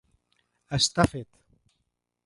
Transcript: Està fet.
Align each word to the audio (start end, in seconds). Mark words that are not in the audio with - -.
Està 0.79 1.07
fet. 1.13 1.31